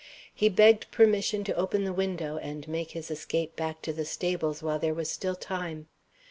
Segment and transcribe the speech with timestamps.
[0.33, 4.63] He begged permission to open the window, and make his escape back to the stables
[4.63, 5.89] while there was still time.